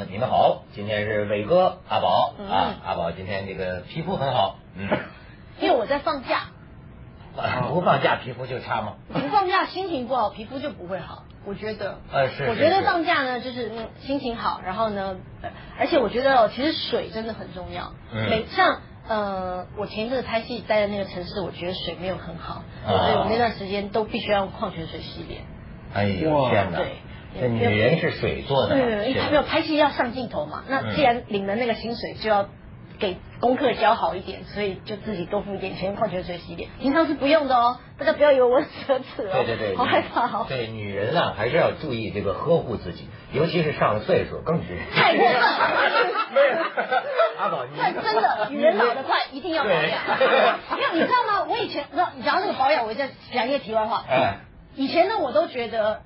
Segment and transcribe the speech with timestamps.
[0.00, 4.88] 影，你们好，今天是伟哥阿宝嗯啊，阿宝今天这个皮肤很好，嗯，
[5.60, 6.48] 因为我在放假，
[7.70, 8.94] 不放假皮肤就差吗？
[9.12, 11.22] 不放假心情不好，皮肤就不会好。
[11.44, 17.92] 我觉得，呃是是我觉得放假呢，就是嗯心情好，然后呢，呃而且我觉得哦，其实水真的很重要。
[18.12, 25.42] 嗯每像呃，我前一阵子拍戏待的那个城市，我觉得水没有很好，啊所以我那段时间都必须要用矿泉水洗脸。
[25.94, 26.96] 哎呦哇天哪对，
[27.40, 32.48] 这女人是水做的对，对，因为是没有拍戏要上镜头嘛，那嗯既然领了那个薪水，就要
[32.98, 36.70] 给功课教好一点，所以就自己多付一点钱，用矿泉水洗脸。
[36.80, 38.64] 平常是不用的哦，大家不要以为我奢
[39.00, 40.46] 侈哦，对对对，好害怕哦。
[40.48, 44.78] 对，女人啊，还是要注意这个呵护自己，尤其是上了岁数更是。
[44.94, 45.46] 太过分了
[46.32, 46.56] 没有，
[47.38, 49.82] 阿宝，你 真的，女人老得快，一定要保养。
[50.18, 50.28] 对
[50.76, 51.46] 没有，你知道吗？
[51.50, 54.04] 我以前，你知道你讲到这个保养，我再讲一个题外话。
[54.08, 54.38] 哎，
[54.74, 56.00] 以前呢，我都觉得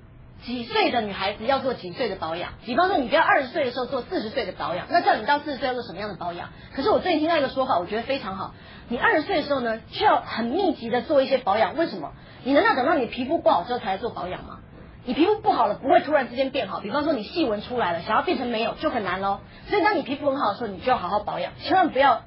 [0.45, 6.49] 几岁的女孩子要做几岁的保养，比方说你不要二十岁的时候做四十岁的保养，那叫你到四十岁要做什么样的保养？
[6.75, 8.55] 可是我最近听到一个说法，我觉得非常好。
[8.89, 12.13] 你二十岁的时候呢，需要很密集的做一些保养，为什么？
[12.43, 14.59] 你难道等到你皮肤不好之后才来做保养吗？
[15.05, 16.81] 你皮肤不好了，不会突然之间变好。
[16.81, 19.41] 比方说你细纹出来了，想要变成没有就很难喽。
[19.69, 22.23] 所以当你皮肤很好的时候，你就要好好保养，千万不要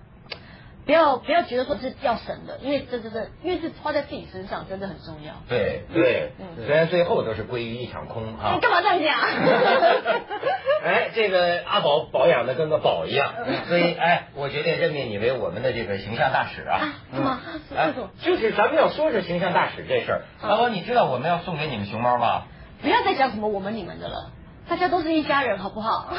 [0.86, 5.34] 不要不要觉得说是要省的，因为这这这，因为是花在自己身上，真的很重要。
[5.48, 8.60] 对对嗯，虽然最后都是归于一场空啊你。
[8.60, 9.20] 干嘛这样讲？
[10.84, 13.34] 哎，这个阿宝保养的跟个宝一样，
[13.68, 16.76] 所以哎，我决定任命你为我们的这个形象大使啊。
[16.76, 17.42] 啊，是吗？
[17.70, 22.44] 是哎就是咱们要说是形象大使这事儿，阿宝，你知道我们要送给你们熊猫吗？
[22.82, 24.32] 不要再讲什么我们你们的了，
[24.70, 26.14] 大家都是一家人，好不好？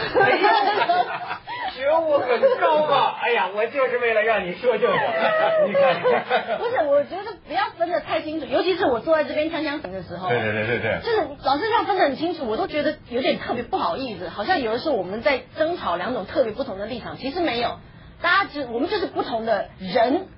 [1.77, 3.14] 觉悟很高嘛！
[3.20, 4.92] 哎呀，我就是为了让你说这个，
[5.67, 6.59] 你看。
[6.59, 10.29] 不是，我觉得不要分得太清楚，尤其是我坐在这边锵锵行的时候。
[10.29, 11.01] 对对对对对。
[11.02, 17.79] 就是老是要分得很清楚，我都觉得有点特别不好意思，好像有的时候我们在争吵两种特别不同的立场，其实没有，
[18.23, 20.29] 大家只我们就是不同的人，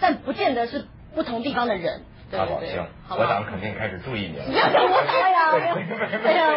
[0.00, 3.44] 但不见得是不同地方的人，对阿宝，行？，我党？
[3.44, 4.44] 肯定开始注意你了。
[4.48, 5.52] 你要讲我哎呀，
[6.24, 6.54] 哎呀，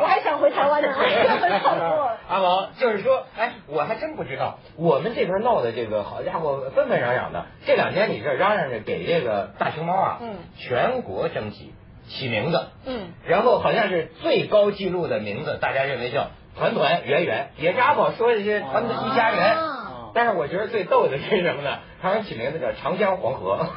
[0.00, 2.10] 我还想回台湾呢， 很好过。
[2.28, 7.44] 阿宝，就是说，哎，我还真不知道，我们这边闹的这个，好家伙，纷纷攘攘的。
[7.66, 11.74] 这两天你这嚷嚷着给这个大熊猫啊，嗯全国征集
[12.08, 19.40] 起名字，嗯，然后好像是最高纪录的名字，大家认为叫团团圆圆，也是阿宝说的是团团一家人。
[19.44, 19.74] 啊
[20.14, 21.78] 但是我觉得最逗的是什么呢？
[22.00, 23.58] 他们起名字叫长江黄河，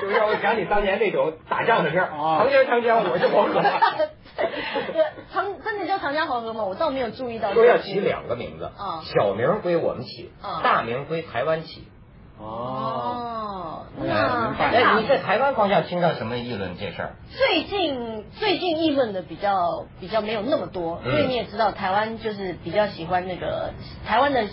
[0.00, 2.06] 就是让我想起当年那种打仗的事儿。
[2.06, 3.60] 啊 长江长江，我是黄河。
[3.60, 6.64] 对，长真的叫长江黄河吗？
[6.64, 7.52] 我倒没有注意到。
[7.52, 11.86] 说要起两个名字，啊小名归我们起，啊大名归台湾起。
[12.42, 17.10] 哦，那你在台湾方向听到什么议论这事儿？
[17.30, 23.72] 最近最近议论的比较比较没有那么多，嗯因为你也知道，台湾就是比较喜欢那个
[24.06, 24.46] 台湾的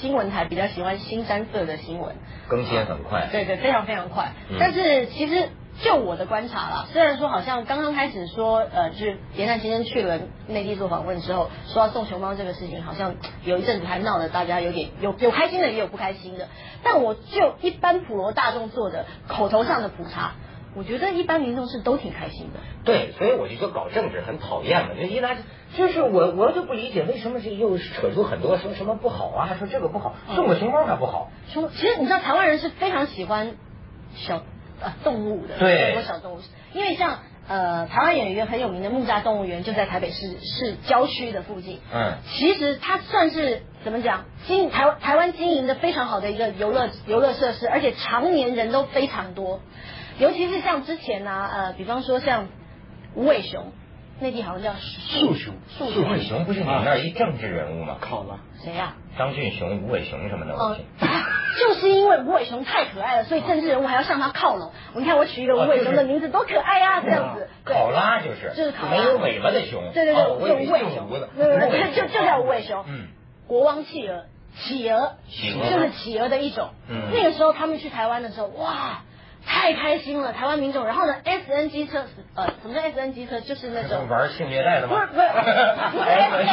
[0.00, 2.16] 新闻台比较喜欢新三色的新闻，
[2.48, 3.28] 更新很快。
[3.30, 4.32] 对对，非常非常快。
[4.48, 5.48] 嗯但是其实
[5.82, 16.48] 就我的观察啦，虽然说好像刚刚开始说，呃，就是连战先生去了内地做访问之后，说要送熊猫这个事情，好像有一阵子还闹得大家有点有有开心的，也有不开心的。
[16.84, 20.34] 但我就一般普罗大众做的口头上的普查，
[20.76, 22.60] 我觉得一般民众是都挺开心的。
[22.84, 25.38] 对，所以我就说搞政治很讨厌嘛，就一来
[25.74, 31.30] 就是我我就不理解为什么这又扯出很多说什么不好啊，说这个不好，嗯送个熊猫还不好。
[31.48, 33.56] 熊，其实你知道台湾人是非常喜欢
[34.14, 34.42] 小
[34.80, 35.86] 呃动物的，对。
[35.86, 36.40] 很多小动物，
[36.72, 37.18] 因为像
[37.48, 41.80] 呃台湾有一个很有名的木栅动物园，就在台北市市郊区的附近。
[41.92, 49.60] 嗯，其实它算是怎么讲，经台湾台湾经营的非常好的一个游乐游乐设施，而且常年人都非常多，
[50.18, 52.48] 尤其是像之前啊，呃，比方说像
[53.14, 53.72] 无尾熊，
[54.20, 55.54] 内地好像叫树熊。
[55.68, 57.98] 树熊不是你们那儿一政治人物吗？
[58.00, 61.08] 考了，谁呀、张俊雄、吴伟雄什么的，哦听。，
[61.58, 64.72] 就是因为无尾熊太可爱了，所以政治人物还要向他靠拢。
[64.94, 67.48] 你看我取一个无尾熊的名字多可爱呀、这样子。
[67.64, 69.92] 对考拉就是，就是考拉没有尾巴的熊。
[69.92, 70.42] 对对对，就无
[70.72, 72.84] 尾熊，对对对，就就叫无尾熊。
[72.88, 73.08] 嗯，
[73.46, 74.24] 国王企鹅，
[74.58, 76.70] 企鹅，企鹅就是企鹅的一种。
[76.88, 79.02] 嗯那个时候他们去台湾的时候，哇，
[79.46, 80.84] 太开心了，台湾民众。
[80.84, 82.04] 然后呢，S N 机车，
[82.34, 83.40] 呃，什么叫 S N 机车？
[83.40, 85.06] 就是那种玩性虐待的吗？
[85.06, 86.46] 不是不是不是 S N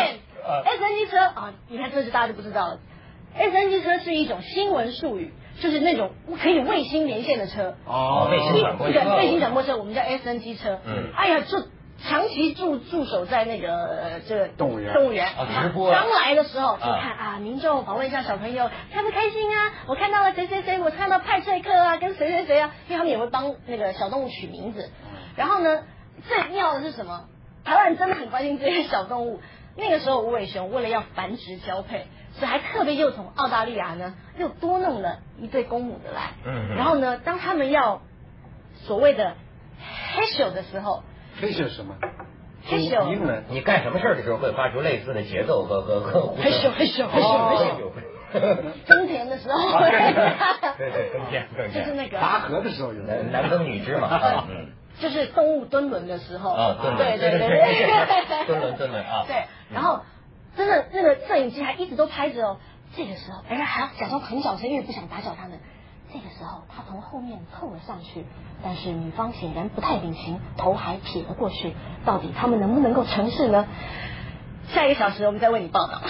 [0.43, 2.79] 呃 S N 机车啊，你看这就大家就不知道了。
[3.35, 6.11] S N 机车是一种新闻术语，就是那种
[6.41, 7.75] 可以卫星连线的车。
[7.85, 10.79] 哦卫星转播车对卫星转播车，我们叫 SNG 车。
[10.85, 11.63] 嗯哎呀，就
[12.03, 19.73] 长期驻驻守在那个呃这个动物园动物园啊直播刚来的时候就啊看啊，民众访问一下小朋友，开不开心啊？
[19.87, 24.89] 我看到了谁谁谁，我看到派翠克啊，跟谁谁谁啊，因为他们也会帮那个小动物取名字。
[25.35, 25.83] 然后呢，
[26.27, 27.25] 最妙的是什么？
[27.63, 29.39] 台湾人真的很关心这些小动物。
[29.75, 36.31] 那个时候无尾熊为了要繁殖交配，所以还特别又从澳大利亚呢又多弄了一对公母的来。
[36.45, 38.01] 嗯嗯然后呢，当他们要
[38.75, 39.35] 所谓的
[40.15, 41.03] h e s h 的时候
[41.39, 41.95] 黑是什么
[42.69, 42.77] e
[43.11, 43.43] 英文。
[43.49, 46.43] 你干什么事儿的时候会发出类似的节奏和和和呼声？
[46.43, 47.91] 嘿咻嘿咻嘿咻嘿咻
[48.87, 49.89] 耕田的时候，啊
[50.77, 54.69] 对对，更见更见，就是那个拔河的时候有男男耕女织嘛，嗯。
[54.99, 60.01] 就是动物蹲轮的时候，啊对对对对对对蹲轮 蹲轮啊 对，然后
[60.55, 62.57] 真的那个摄影机还一直都拍着哦，
[62.95, 65.59] 这个时候，而且还要假装很小声，因为不想打搅他们。
[66.13, 68.25] 这个时候，他从后面凑了上去，
[68.61, 71.73] 但是女方显然不太领情，头还撇了过去。
[72.05, 73.65] 到底他们能不能够成事呢？
[74.73, 76.01] 下一个小时我们再为你报道。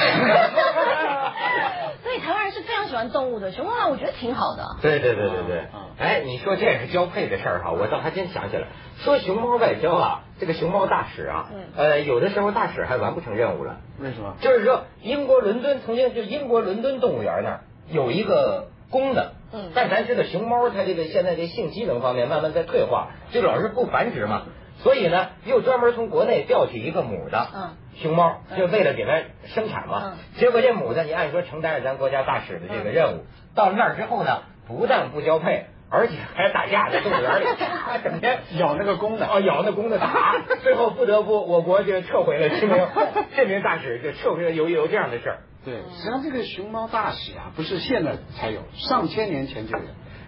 [2.11, 4.65] 所以台湾人是非常喜欢动物的，熊猫啊，我觉得挺好的。
[4.81, 8.67] 对对对对对啊，哎，你说这也是交配的事儿哈，我倒还真想起来，
[8.97, 14.35] 说熊猫外交啊，这个熊猫大使啊，嗯呃，有的时候大使还完不成任务了，为什么？
[14.41, 17.59] 就是说英国伦敦曾经就英国伦敦动物园那儿
[17.89, 24.47] 有一个公的，嗯但咱知道熊猫它这个现在这性机能方面慢慢在退化，就老是不繁殖嘛，
[24.83, 27.69] 所以呢又专门从国内调取一个母的，嗯。
[28.01, 29.21] 熊猫，就为了给它
[29.53, 30.13] 生产嘛。
[30.13, 30.17] 嗯。
[30.37, 37.45] 结果这母的，你按说承担着咱国家大使的这个任务，到了那儿之后呢，不但不交配，而且还打架，在动物园里，
[38.03, 39.27] 整天咬那个公的。
[39.27, 42.87] 哦，咬那公的打， 最后不得不我国就撤回了这名
[43.35, 45.37] 这名大使，就撤回了有有这样的事儿。
[45.63, 49.83] 对，实际上这个熊猫大使啊，不是现在才有，上千年前就有。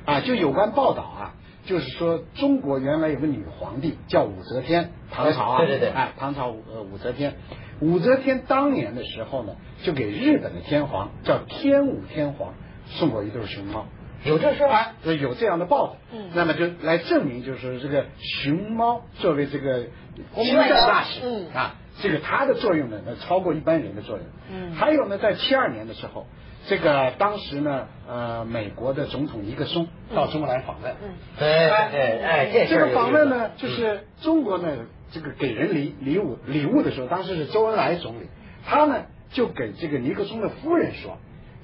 [0.05, 0.19] 啊。
[0.19, 1.33] 就有关报道啊，
[1.65, 5.89] 就是说中国原来有个女皇帝叫武则天，唐朝啊，对对对。
[5.89, 7.35] 哎，唐朝武呃武则天，
[7.79, 12.53] 武则天当年的时候呢，就给日本的天皇叫天武天皇
[12.87, 13.85] 送过一对熊猫。
[14.25, 16.29] 有这事儿啊，有这样的报道，嗯。
[16.33, 19.87] 那么就来证明，就是这个熊猫作为这个
[20.33, 21.53] 国行民外交政大使，嗯。
[21.53, 24.25] 啊，这个它的作用呢，那超过一般人的作用。
[24.49, 24.75] 嗯。
[24.75, 26.25] 还有呢，在七二年的时候，
[26.65, 31.09] 这个当时呢，呃，美国的总统尼克松到中国来访问，嗯。
[31.37, 38.27] 对对对，哎，这个访问呢，就是中国呢，这个给人礼礼物礼物的时候，当时是周恩来总理，
[38.65, 41.17] 他呢就给这个尼克松的夫人说，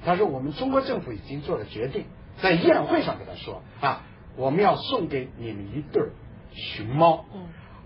[0.04, 2.04] 他说我们中国政府已经做了决定，
[2.42, 4.02] 在宴会上给他说啊，
[4.36, 6.02] 我们要送给你们一对
[6.54, 7.24] 熊猫。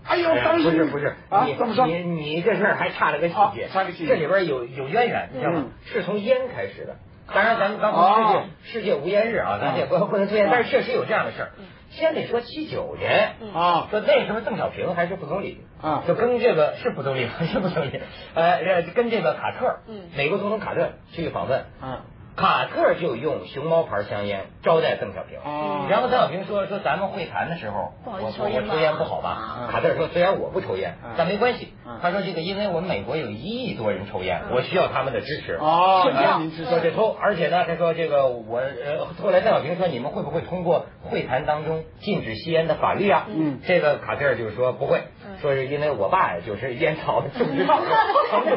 [0.05, 1.87] 嗯哎呦，当时不是不是你，啊怎么说？
[1.87, 4.07] 你你这事儿还差了个细节啊，差个细节。
[4.07, 5.63] 这里边有有渊源，你知道吗？
[5.65, 5.71] 嗯？
[5.85, 6.95] 是从烟开始的。
[7.33, 8.13] 当然，咱们刚哦。
[8.15, 11.49] 刚世界世界无烟日啊，咱也不不能出现，嗯但是确实有这样的事儿。
[11.89, 13.51] 先得说七九年嗯。
[13.53, 16.03] 啊说那时候邓小平还是副总理啊。
[16.07, 17.99] 就跟这个是副总理还 是副总理，
[18.35, 20.01] 呃呃，跟这个卡特嗯。
[20.15, 22.03] 美国总统卡特去访问，啊
[22.35, 25.39] 卡特就用熊猫牌香烟招待邓小平。
[25.39, 29.29] 啊然后邓小平说说咱们会谈的时候，我我抽烟不好吧？
[29.29, 29.69] 啊？
[29.71, 31.99] 卡特说虽然我不抽烟啊，但没关系啊。
[32.01, 35.53] 他说这个因为我们美国有一亿多人抽烟啊，我需要他们的支持。
[35.61, 43.27] 哦，是这样那您知道说这抽，而且呢，他说这个我呃，后来邓小平说你们会不会通过会谈当中禁止吸烟的法律啊？
[43.29, 43.59] 嗯。
[43.65, 47.89] 这个卡特就说不会嗯，说是因为我爸呀就是烟草种植场的
[48.31, 48.55] 场主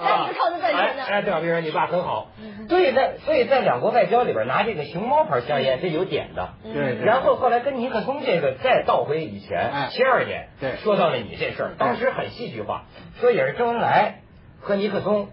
[0.00, 6.50] 他也是靠这赚钱的哎，哎邓小平说你爸很好嗯，所以在所以在两国外交里边拿这个熊猫牌香烟是有点的。
[6.64, 6.72] 嗯。
[6.72, 7.04] 对对。
[7.04, 10.76] 然后后来跟尼克松这个再倒回以前哎，七二年，对。
[10.76, 12.84] 说到了你这事儿，当时很戏剧化，
[13.20, 14.20] 说也是周恩来
[14.60, 15.28] 和尼克松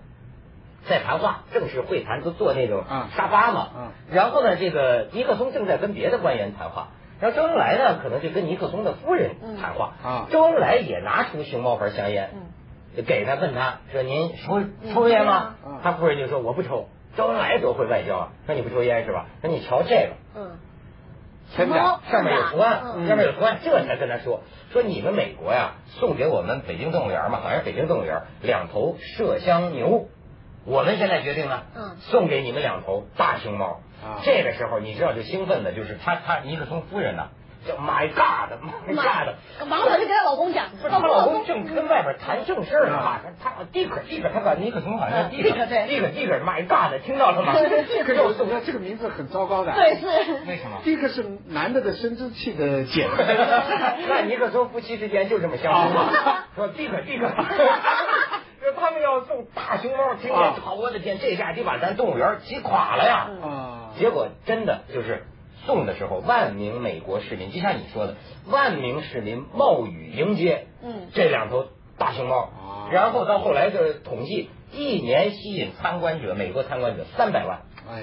[0.88, 3.08] 在谈话，正式会谈都坐那种嗯。
[3.16, 3.92] 沙发嘛，嗯。
[4.12, 6.90] 然后呢，这个尼克松正在跟别的官员谈话。
[7.20, 9.94] 然后周恩来呢，可能就跟尼克松的夫人谈话。
[10.04, 10.28] 嗯啊。
[10.30, 12.42] 周恩来也拿出熊猫牌香烟，嗯
[13.06, 14.62] 给他问他说：“您抽
[14.94, 19.26] 抽烟吗？”嗯他夫人就说：“我不抽。”周恩来多会外交啊，说你不抽烟是吧？
[19.42, 20.52] 说你瞧这个，嗯，
[21.56, 23.08] 真的，上面有图案，嗯。
[23.08, 30.08] 上面有图案，这才跟他说说你们美国呀送给我们北京动物园嘛，好像北京动物园两头麝香牛，
[30.66, 31.98] 我们现在决定呢，嗯。
[32.00, 33.82] 送给你们两头大熊猫。
[34.04, 34.22] 啊。
[34.24, 37.30] 这个时候你知道就兴奋的就是他他尼克松夫人呐，
[37.68, 39.36] 叫 My God，My God。
[39.68, 47.54] 马上就跟她老公讲，不是她老公正跟外边谈正事儿呢嘛，他蒂克蒂克，他把尼克松好像蒂克嗯对蒂克蒂克，My God，听到了吗？
[47.54, 49.74] 这个我觉得这个名字很糟糕的。
[49.74, 50.08] 对是，
[50.48, 50.80] 为什么？
[50.84, 53.08] 第一个是男的的生殖器的简
[54.08, 56.10] 那尼克松夫妻之间就这么相处吗？
[56.56, 63.28] 说蒂克蒂克，说他们要送大熊猫，听啊见好，我的天，这下得把咱动物园挤垮了呀！
[63.44, 65.24] 啊，结果真的就是
[65.68, 68.16] 送的时候，万名美国市民，就像你说的，
[68.50, 71.66] 万名市民冒雨迎接，嗯这两头
[72.00, 77.60] 大熊猫啊，然后到后来就是统计，一年吸引参观者，美国参观者三百万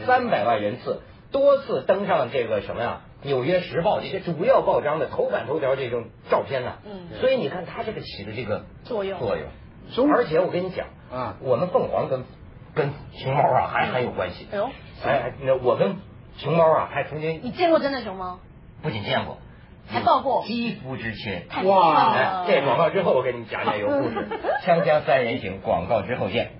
[0.07, 1.01] 三百万人次，
[1.33, 3.01] 多次登上这个什么呀？
[3.27, 9.47] 《纽约时报》这些主要报章的头版头条这种照片呢，嗯所以你看它这个起的这个作用作用，
[9.95, 12.25] 中而且我跟你讲，啊我们凤凰跟
[12.75, 14.47] 跟熊猫啊还很有关系。
[14.53, 14.69] 哎呦，
[15.07, 15.97] 哎，那我跟
[16.37, 18.39] 熊猫啊还曾经你见过真的熊猫？
[18.83, 19.39] 不仅见过，
[19.87, 21.43] 还抱过肌肤之亲。
[21.65, 22.45] 哇！
[22.47, 24.29] 这广告之后我给你们讲讲有故事。
[24.67, 26.54] 锵锵三人行，广告之后见。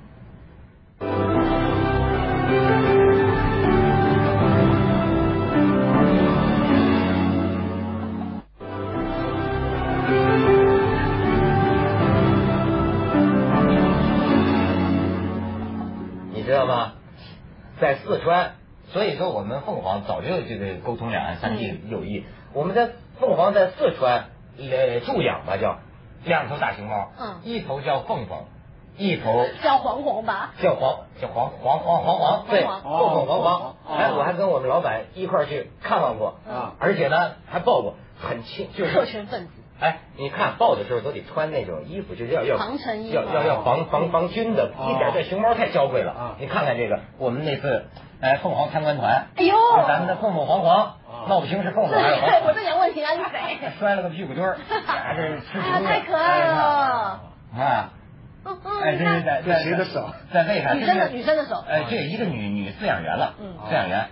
[19.25, 22.25] 说我们凤凰早就这个沟通两岸三地友谊。
[22.53, 24.27] 我们在凤凰在四川
[24.59, 25.79] 呃驻养吧，叫
[26.25, 28.45] 两头大熊猫，嗯一头叫凤凰，
[28.99, 30.53] 一头叫黄黄吧？
[30.61, 39.53] 叫黄叫黄黄黄黄黄，对，黄黄凤凤黄黄哎，我还跟我们老板一块儿去看望过啊而且呢还抱过，很亲，就是特权分子。
[39.85, 44.91] 哎，你看抱的时候都得穿那种衣服，就是要要防尘衣要要要防防防菌的，哦。
[44.91, 46.13] 一点这熊猫太娇贵了。
[46.13, 46.37] 啊。
[46.39, 47.85] 你看看这个，我们那次
[48.23, 49.55] 哎凤凰参观团，哎呦。
[49.87, 50.97] 咱们的凤凤凰凰啊，
[51.29, 53.69] 闹不清是凤，凰还是黄我正想问其他是谁？
[53.79, 56.55] 摔了个屁股墩儿，啊这太可爱了！
[56.55, 57.91] 啊！
[58.47, 60.11] 嗯哎，嗯，这是在在这谁的手？
[60.33, 60.73] 在为啥？
[60.73, 61.63] 女生的女生的手。
[61.69, 63.55] 哎，这一个女女饲养员了，嗯。
[63.69, 64.09] 饲养员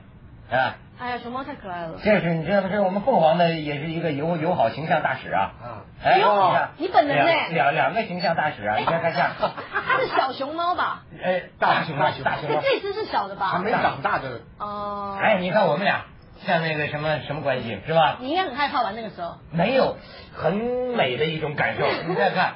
[0.50, 1.98] 啊，哎呀，熊猫太可爱了。
[2.04, 2.68] 这是你知道吗？
[2.70, 5.50] 这是我们凤凰的，也是一个友友好形象大使啊。
[5.60, 5.66] 啊
[6.00, 11.02] 哎，哎呦你看你本人呢两两两个形象大使啊，你看看下，它是小熊猫吧？
[11.20, 12.70] 哎， 大熊猫，大熊猫这。
[12.70, 13.48] 这只是小的吧？
[13.48, 15.18] 还没长大的哦。
[15.20, 16.04] 哎，你看我们俩
[16.46, 18.18] 像那个什么什么关系是吧？
[18.20, 18.92] 你应该很害怕吧？
[18.94, 19.38] 那个时候。
[19.50, 19.96] 没有
[20.32, 21.84] 很美的一种感受。
[22.06, 22.54] 你再看，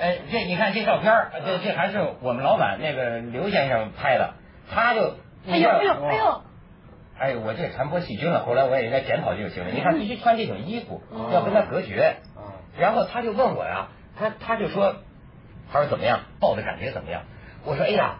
[0.00, 1.12] 哎，这你看这照片
[1.44, 4.34] 这这还是我们老板那个刘先生拍的，
[4.72, 5.16] 他就
[5.50, 6.42] 哎呦哎呦哎呦！
[7.18, 8.44] 哎，我这传播细菌了。
[8.44, 9.72] 后来我也应该检讨这个行为。
[9.72, 12.16] 你看，必须穿这种衣服，嗯要跟他隔绝。
[12.36, 14.94] 啊然后他就问我呀，他他就说，
[15.72, 17.22] 他说怎么样，抱的感觉怎么样？
[17.64, 18.18] 我说哎呀，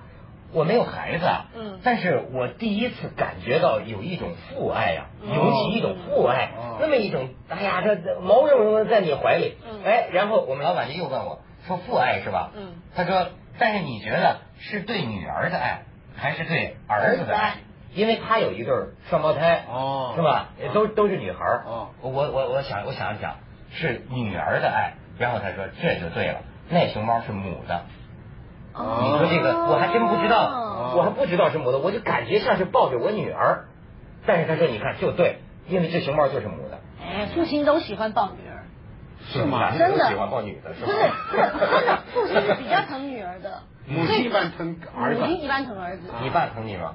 [0.53, 12.51] 我没有孩子啊，嗯但是我第一次感觉到有一种父爱呀、嗯涌起一种父爱，哦那么一种，哎呀，这这毛茸茸的在你怀里，嗯哎，然后我们老板就又问我说父爱是吧？
[12.57, 13.29] 嗯，他说，
[13.61, 15.83] 但是你觉得是对女儿的爱，
[16.17, 17.55] 还是对儿子的爱？
[17.95, 20.49] 因为他有一对儿双胞胎，哦是吧？
[20.75, 23.37] 都都是女孩儿哦我我我想我想一想，
[23.71, 24.95] 是女儿的爱。
[25.19, 27.83] 然后他说这就对了，那熊猫是母的。
[28.75, 33.65] 哦你说这个我还真不知道，哦我还不知道是母的，我就感觉像是抱着我女儿。
[34.27, 36.79] 但是他说你看就对，因为这熊猫就是母的。
[37.03, 38.63] 哎，父亲都喜欢抱女儿，
[39.27, 41.15] 是吗男真的都喜欢抱女的是不是吧？
[41.33, 46.03] 不是真的，父亲是比较疼女儿的， 母亲一般疼儿子母亲一般疼儿子。
[46.23, 46.95] 你爸疼你吗？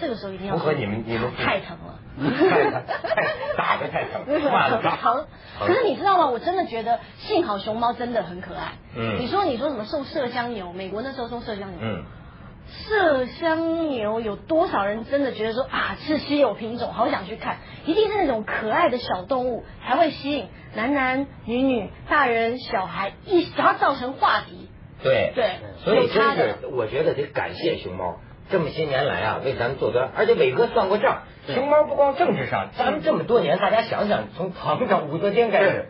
[0.00, 2.00] 这个时候一定要符合你们你们太疼了。
[2.18, 4.96] 太太打的太疼，骂的大。
[4.96, 5.26] 疼。
[5.60, 6.28] 可是你知道吗？
[6.30, 8.72] 我真的觉得，幸好熊猫真的很可爱。
[8.96, 10.72] 嗯你说你说什么送麝香牛？
[10.72, 11.78] 美国那时候送麝香牛。
[11.80, 12.04] 嗯，
[12.88, 17.58] 麝香牛有多少人真的觉得说啊是稀有品种，好想去看？
[17.84, 24.70] 一定是那种可爱的小动物才会吸引男男女女、大人小孩一，然后造成话题。
[25.02, 28.16] 对对所以有差真的是我觉得得感谢熊猫。
[28.50, 35.86] 这么些年来啊，为咱们做端，而且伟哥算过账，熊猫不光政治上，咱们这么多年，大家想想，从唐朝武则天开始，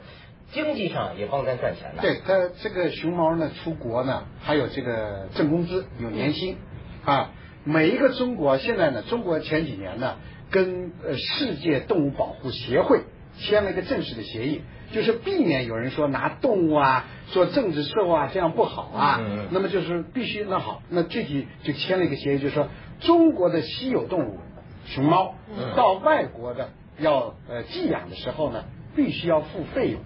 [0.53, 2.03] 经济上也帮咱赚钱了。
[2.03, 6.57] 对，他这个熊猫呢，出国呢，还有这个挣工资，有年薪
[7.05, 7.31] 啊。
[7.65, 10.17] 每一个中国现在呢，中国前几年呢，
[10.51, 13.01] 跟呃世界动物保护协会
[13.39, 14.63] 签了一个正式的协议，
[14.93, 19.21] 就是避免有人说拿动物啊说政治兽啊，这样不好啊。
[19.51, 22.69] 那么就是必须那好，那具体就签了一个协议，就是说
[23.01, 24.39] 中国的稀有动物
[24.87, 28.65] 熊猫嗯到外国的要呃寄养的时候呢，
[28.95, 30.01] 必须要付费用。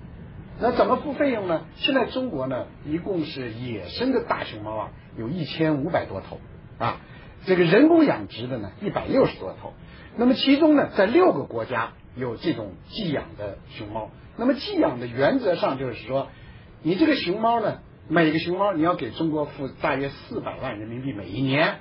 [0.63, 1.63] 那怎么付费用呢？
[1.77, 6.39] 现在中国呢，一共是野生的大熊猫啊，有一千五百多头
[6.79, 7.01] 啊，
[7.47, 9.73] 这个人工养殖的呢，一百六十多头。
[10.17, 14.11] 那么其中呢，在六个国家有这种寄养的熊猫。
[14.37, 16.29] 那么寄养的原则上就是说，
[16.83, 21.81] 你这个熊猫呢，每个熊猫你要给中国付大约四百万人民币每一年。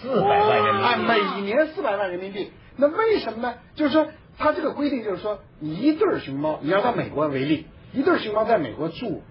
[0.00, 2.52] 四百万人民币啊，每年四百万人民币。
[2.76, 3.54] 那为什么呢？
[3.74, 4.08] 就是说，
[4.38, 9.22] 它这个规定就是说，你一对熊猫，你要到美国为例，一对熊猫在美国住，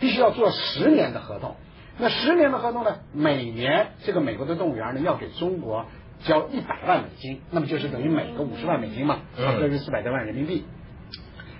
[0.00, 1.56] 必须要做十年的合同。
[1.98, 5.84] 那十年的合同呢，每年这个美国的动物园呢要给中国
[6.24, 10.64] 交一百万美金，那么就是等于每个五十万美金嘛，嗯差不多是四百多万人民币。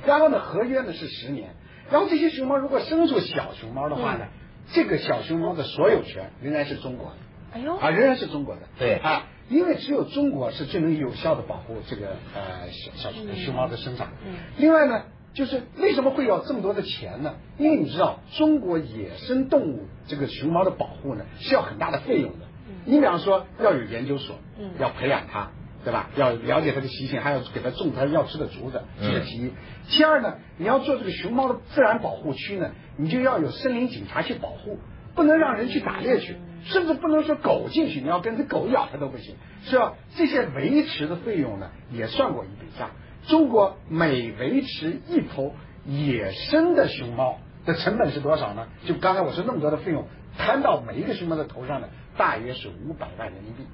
[0.07, 1.51] 然后呢，合约呢是十年。
[1.91, 4.27] 然后这些熊猫如果生出小熊猫的话呢，
[4.73, 7.17] 这个小熊猫的所有权仍然是中国的。
[7.53, 8.63] 哎呦，啊，仍然是中国的。
[8.79, 14.09] 对啊，因为只有中国是最能有效的保护这个呃小小嗯熊猫的生长。
[14.27, 15.05] 嗯另外呢，
[15.35, 17.35] 就是为什么会要这么多的钱呢？
[17.59, 22.44] 因为你知道，中国野生动物这个熊猫的保护呢，是要很大的费用的。
[22.85, 25.51] 你比方说要有研究所，嗯要培养它，
[25.85, 26.11] 对吧？
[26.17, 29.53] 要了解它的习性，还要给它种它要吃的竹子，这是其一。
[29.89, 34.79] 其二呢，你要做这个熊猫的自然保护区呢，你就要有森林警察去保护，
[35.15, 39.95] 不能让人去打猎去，甚至不能说狗进去，你要跟这狗咬它都不行，是吧？
[40.17, 42.91] 这些维持的费用呢，也算过一笔账。
[43.27, 45.55] 中国每维持一头
[45.87, 48.69] 野生的熊猫的成本是多少呢？
[48.85, 50.07] 就刚才我说那么多的费用
[50.39, 53.65] 摊到每一个熊猫的头上呢，大约是五百万人民币。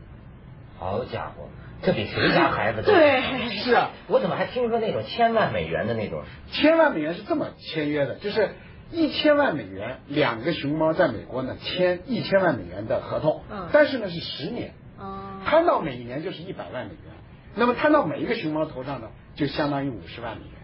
[0.79, 1.49] 好家伙，
[1.83, 2.95] 这比谁家孩子多？
[2.95, 6.23] 对是啊，我怎么还听说那种千万美元的那种？
[6.51, 8.51] 千万美元是这么签约的，就是
[8.91, 17.13] 一千万美元，两个熊猫在美国呢签一千万美元的合同，嗯但是呢是十年，哦，摊到每一年就是一百万美元，
[17.55, 20.60] 那么摊到每一个熊猫头上呢，就相当于五十万美元。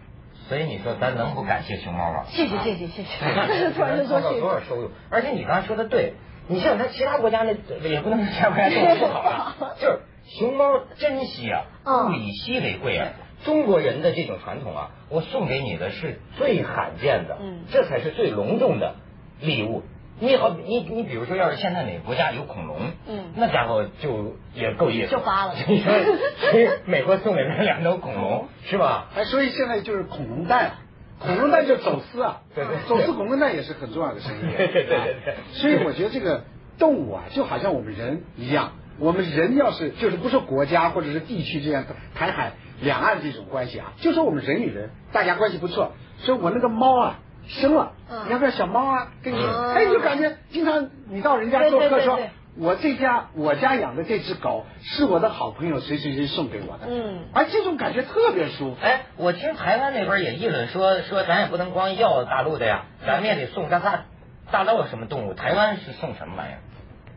[0.47, 2.23] 所以你说咱能不感谢熊猫吗？
[2.29, 4.41] 谢谢谢谢谢谢你看， 突然就说创造谢谢。
[4.41, 4.91] 多少收入？
[5.09, 6.13] 而且你刚才说的对，
[6.47, 7.53] 你像咱其他国家那
[7.89, 9.99] 也不能说其他国家动物不好啊， 就是
[10.39, 13.09] 熊猫珍惜啊，嗯物以稀为贵啊。
[13.45, 18.95] 中国人的这种传统啊，我送给你的是最罕见的，嗯这才是最隆重的
[19.39, 19.83] 礼物。
[20.19, 25.93] 你好，你你比如说，要是现在哪个国家有恐龙，嗯那家伙就也够意思，就发了你说，
[26.85, 29.09] 美国送给人两头恐龙是吧？
[29.15, 30.75] 哎，所以现在就是恐龙蛋啊，
[31.19, 34.41] 恐龙蛋就走私啊，对对走私恐龙蛋也是很重要的生意。
[34.57, 36.45] 对对对所以我觉得这个
[36.79, 47.19] 动物啊，就好像我们人一样，我们人要是就是不说国家或者是地区这样台海两岸这种关系啊，就说我们人与人大家关系不错，所以我那个猫啊。
[47.47, 47.93] 生了，
[48.29, 49.11] 要不要小猫啊？
[49.23, 52.19] 跟你，嗯哎，就感觉经常你到人家做客说
[52.59, 58.77] 我这家我家养的这只狗是我的好朋友谁谁谁送给我的，嗯哎这种感觉特别舒服。
[58.81, 64.05] 哎，我听台湾那边也议论说说，咱也不能光要大陆的呀，咱们也得送大大
[64.51, 65.33] 大陆什么动物？
[65.33, 66.59] 台湾是送什么玩意儿？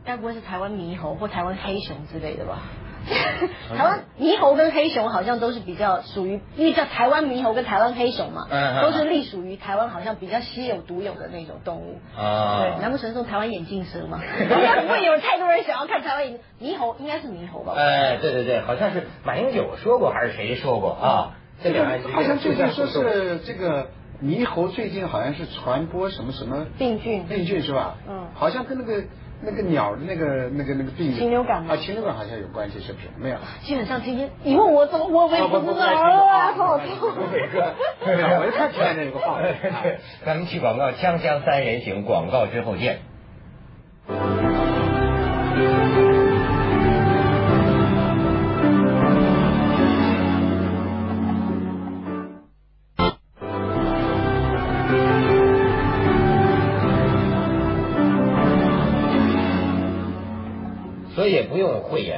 [0.04, 2.58] 该不会是台湾猕猴或台湾黑熊之类的吧？
[3.76, 8.46] 台湾猕猴跟黑熊好像都是比较属于，因为叫台湾猕猴跟台湾黑熊嘛，
[8.82, 11.98] 都是隶属于台湾好像比较稀有独有的那种动物。
[12.16, 14.20] 啊对，难不成送台湾眼镜蛇吗？
[14.40, 17.74] 应该不会有太多人想要看台湾眼猕猴，应该是猕猴吧？
[17.76, 21.34] 哎，对对对，好像是马英九说过还是谁说过啊？
[21.62, 23.88] 这两岸之间好像最近说是这个
[24.22, 27.96] 猕猴最近好像是传播什么什么病菌病菌是吧？
[28.08, 29.04] 嗯好像跟那个
[29.42, 33.08] 那个鸟的那个那个那个病禽流感吗啊，禽流感好像有关系，是不是？
[33.16, 33.36] 没有。
[33.62, 37.12] 基本上今天你问我怎么，我我也不知道啊，好痛。
[37.32, 37.74] 伟哥，
[38.06, 39.42] 没有，我就看前面有个报道。
[39.82, 43.00] 对，咱们去广告，锵锵三人行，广告之后见。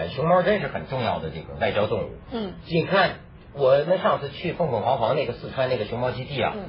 [0.08, 2.10] 熊猫真是很重要的这个外交动物。
[2.32, 3.16] 嗯你看，
[3.54, 6.64] 我们上次去凤凤凰凰那个四川那个熊猫基地啊，嗯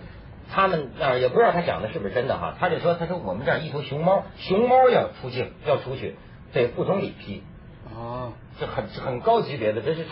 [0.54, 6.16] 他们那儿也不知道他讲的是不是真的哈，他就说他说我们这儿一头熊猫，熊猫要出境要出去，
[6.54, 7.42] 得副总理批，
[7.96, 10.04] 哦，这很很高级别的，这是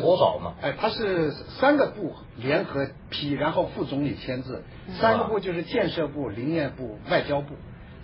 [0.00, 0.54] 国宝嘛。
[0.62, 4.62] 哎，它是三个部联合批，然后副总理签字，
[5.00, 7.54] 三个部就是建设部、林业部、外交部。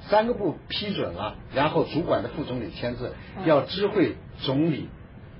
[0.08, 3.14] 三个部批准了，然后主管的副总理签字，
[3.44, 4.88] 要知会总理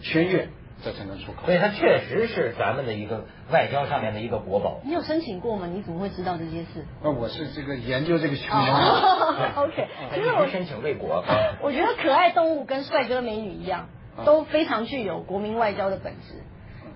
[0.01, 0.49] 签阅，
[0.83, 1.47] 这才能出口。
[1.47, 4.81] 所以它确实是咱们的一个外交上面的一个国宝。
[4.85, 5.67] 你有申请过吗？
[5.67, 6.87] 你怎么会知道这些事？
[7.03, 8.65] 那我是这个研究这个熊猫。
[8.65, 11.23] 哦， OK，他其实我申请为国。
[11.61, 13.89] 我觉得可爱动物跟帅哥美女一样，
[14.25, 16.43] 都非常具有国民外交的本质。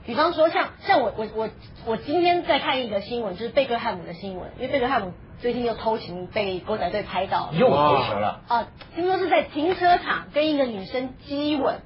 [0.08, 1.50] 比方说像像我我我
[1.84, 11.80] 我今天在看一个新闻，就是贝克汉姆的新闻，因为贝克汉姆最近又偷情被狗仔队拍到又偷情了，啊，听说是在停车场跟一个女生激吻，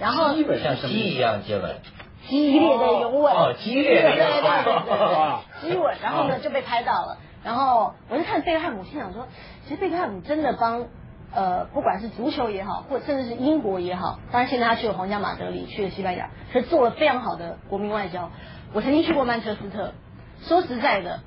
[0.00, 1.76] 然后基本上像鸡一样接吻。
[2.26, 9.28] 激烈的拥吻，哦激烈的对对对对啊对，激吻，然后呢就被拍到了，然后我就看贝克汉姆，心想说，
[9.68, 10.86] 其实贝克汉姆真的帮
[11.34, 18.30] 呃，不管是足球也好，或甚至是英国也好，当然现在他去了皇家马德里，去了西班牙，可是做了非常好的国民外交。
[18.72, 19.92] 我曾经去过曼彻斯特，
[20.42, 21.20] 说实在的，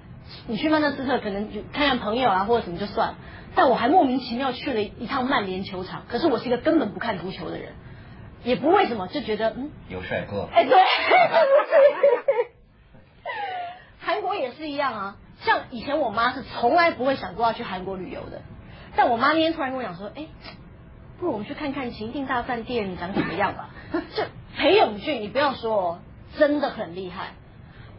[0.47, 3.15] 你去曼彻斯特可能就看看朋友啊或者什么就算了，
[3.55, 7.73] 但我还莫名其妙去了一趟曼联球场，可是我是一个根本不看足球的人，
[8.43, 9.71] 也不为什么，就觉得嗯。
[9.89, 10.47] 有帅哥。
[10.53, 10.73] 哎， 对，
[13.99, 15.15] 韩国也是一样啊。
[15.41, 18.41] 像以前我妈是从来不会想过要去韩国旅游的，
[18.97, 20.25] 但我妈那天突然跟我讲说，哎，
[21.19, 23.69] 不如我们去看看情定大饭店长怎么样吧。
[24.15, 25.99] 这裴勇俊，你不要说哦，
[26.37, 27.27] 真的很厉害。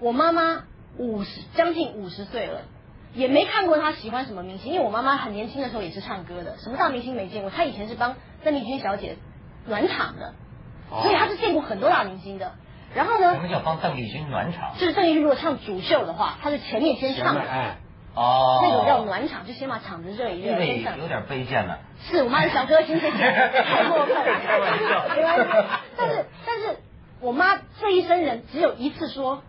[0.01, 0.65] 我妈妈
[0.97, 2.63] 五十将近五十岁了，
[3.15, 9.17] 也没看过他喜欢什么明星，因为我妈妈很年轻的时候也是唱歌的，什么大明星没见过，她以前是帮邓丽君小姐
[9.67, 10.35] 暖场的，
[10.91, 12.55] 所以她是见过很多大明星的。
[12.95, 14.73] 然后呢什，么叫帮邓丽君暖场？
[14.79, 17.77] 就是邓丽君如果唱主秀的话，她是前面先唱的，哎，
[18.14, 20.83] 哦，那种叫暖场，就先把场子热一热，因为。
[20.99, 21.79] 有点卑贱了。
[22.03, 25.44] 是我妈的小哥星，谢谢，太过分了，开玩笑没关系。
[25.97, 26.77] 但是但是
[27.21, 29.42] 我妈这一生人只有一次说，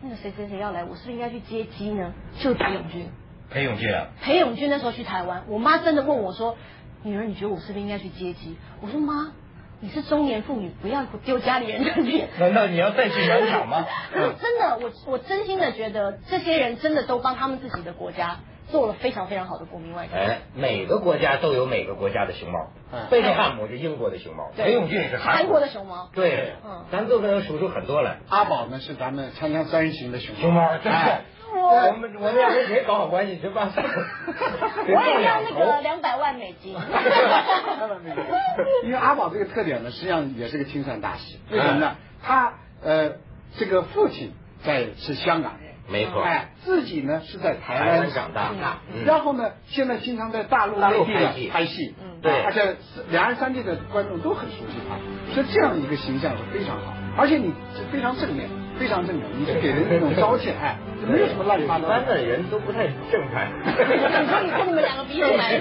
[0.00, 2.12] 那个谁谁谁要来，我是不是应该去接机呢？
[2.38, 3.08] 就是裴勇俊。
[3.50, 6.56] 裴勇俊啊，裴勇俊那时候去台湾，我妈真的问我说
[7.02, 9.32] ：“女儿，你觉得我是不是应该去接机？”我说：“妈，
[9.80, 13.86] 你是中年妇女，不要丢家里人的脸。”难道你要再去南场吗？
[14.12, 18.40] 真的，我我真心的觉得这些人真的都帮他们自己的国家
[18.70, 20.16] 做了非常非常好的国民外交。
[20.18, 23.06] 哎，每个国家都有每个国家的熊猫嗯。
[23.10, 26.10] 贝克汉姆是英国的熊猫，对裴勇俊是韩国的熊猫。
[26.14, 28.18] 对嗯，咱都可能数出很多来。
[28.28, 30.92] 阿宝呢是咱们锵锵三人行的熊熊猫，真
[31.52, 36.74] 我们我们要跟谁搞好关系，就把 我也要那个两百万美金。
[38.84, 41.36] 因为阿宝这个特点呢，实际上也是个清算大师。
[41.50, 41.96] 为什么呢？
[42.22, 43.12] 他呃，
[43.56, 44.32] 这个父亲
[44.64, 46.22] 在是香港人，没错。
[46.22, 48.50] 哎，自己呢是在台台湾湾长大。
[48.92, 49.04] 嗯。
[49.04, 51.48] 然后呢，现在经常在大陆内地拍戏。
[51.48, 52.20] 拍戏，嗯。
[52.22, 52.42] 对。
[52.42, 52.76] 而且
[53.10, 54.96] 两岸三地的观众都很熟悉他，
[55.34, 58.48] 所以这样一个形象是非常好，而且你是非常正面，
[58.80, 63.52] 非常正常，你是给人那种朝气，哎，没有什么乱七八糟一般的人都不太正派。
[63.62, 63.70] 你
[64.26, 65.58] 说你跟你们两个比起来，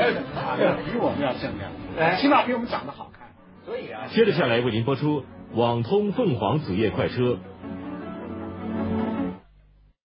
[0.88, 1.68] 比我们要正面，
[2.00, 2.16] 哎。
[2.16, 3.28] 起码比我们长得好看。
[3.66, 7.38] 所以啊，接着下来为您播出网通凤凰子夜快车